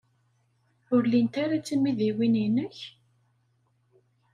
[0.95, 2.77] Ur llint ara d timidiwin-nnek?